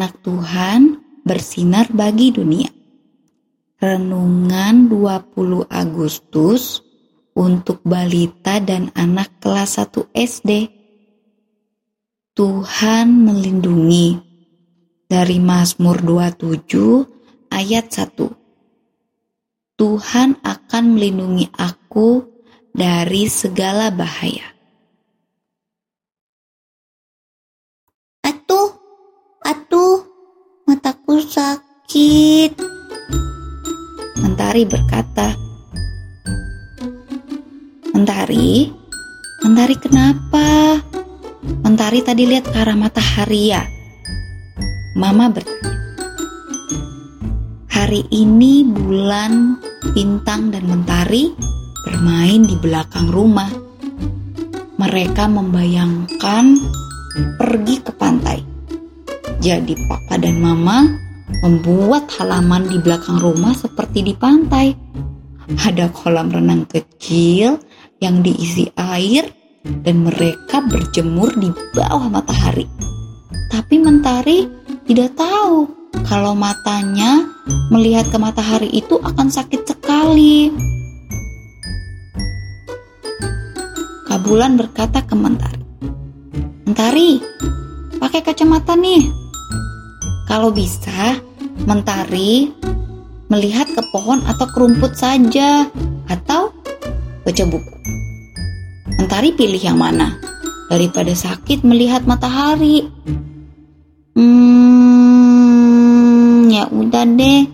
[0.00, 0.96] anak Tuhan
[1.28, 2.72] bersinar bagi dunia.
[3.76, 6.80] Renungan 20 Agustus
[7.36, 10.72] untuk balita dan anak kelas 1 SD.
[12.32, 14.16] Tuhan melindungi
[15.04, 19.76] dari Mazmur 27 ayat 1.
[19.76, 22.24] Tuhan akan melindungi aku
[22.72, 24.49] dari segala bahaya.
[31.10, 32.52] Mataku sakit.
[34.22, 35.34] Mentari berkata,
[37.90, 38.70] Mentari,
[39.42, 40.78] Mentari kenapa?
[41.66, 43.66] Mentari tadi lihat ke arah matahari ya?
[44.94, 45.74] Mama bertanya.
[47.74, 49.58] Hari ini bulan,
[49.96, 51.34] bintang, dan mentari
[51.82, 53.50] bermain di belakang rumah.
[54.78, 56.44] Mereka membayangkan
[57.34, 58.49] pergi ke pantai.
[59.40, 60.84] Jadi papa dan mama
[61.40, 64.76] membuat halaman di belakang rumah seperti di pantai.
[65.64, 67.56] Ada kolam renang kecil
[68.04, 69.32] yang diisi air
[69.64, 72.68] dan mereka berjemur di bawah matahari.
[73.48, 74.44] Tapi Mentari
[74.84, 75.68] tidak tahu
[76.04, 77.24] kalau matanya
[77.72, 80.52] melihat ke matahari itu akan sakit sekali.
[84.04, 85.64] Kabulan berkata ke Mentari,
[86.66, 87.22] Mentari,
[88.02, 89.19] pakai kacamata nih.
[90.30, 91.18] Kalau bisa,
[91.66, 92.48] Mentari
[93.28, 95.68] melihat ke pohon atau ke rumput saja,
[96.08, 96.54] atau
[97.22, 97.74] baca buku.
[98.96, 100.16] Mentari pilih yang mana?
[100.72, 102.88] Daripada sakit melihat matahari.
[104.16, 104.88] Hmm,
[106.48, 107.44] ya udah deh.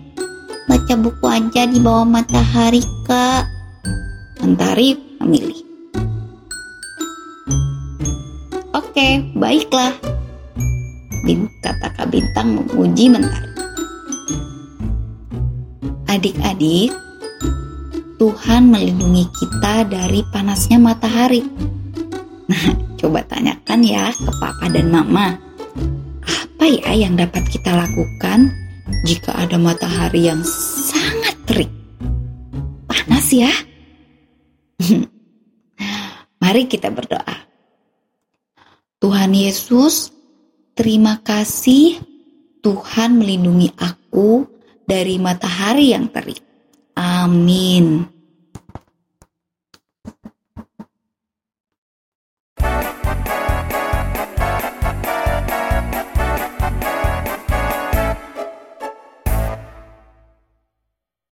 [0.67, 3.43] Baca buku aja di bawah matahari, Kak.
[4.39, 5.65] Mentari memilih.
[8.71, 10.06] Oke, baiklah.
[11.27, 13.51] Bin, kata Kak Bintang memuji Mentari.
[16.07, 16.95] Adik-adik,
[18.15, 21.43] Tuhan melindungi kita dari panasnya matahari.
[22.47, 25.35] Nah, coba tanyakan ya ke papa dan mama.
[26.23, 28.47] Apa ya yang dapat kita lakukan
[29.03, 31.71] jika ada matahari yang sangat terik?
[32.87, 33.51] Panas ya?
[36.41, 37.35] Mari kita berdoa.
[39.03, 40.16] Tuhan Yesus,
[40.77, 41.97] terima kasih
[42.61, 44.45] Tuhan melindungi aku
[44.85, 46.39] dari matahari yang terik.
[46.93, 48.16] Amin.